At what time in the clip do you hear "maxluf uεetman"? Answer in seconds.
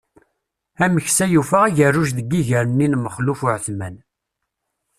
3.03-3.95